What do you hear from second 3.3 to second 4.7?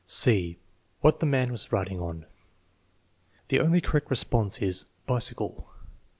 The only correct response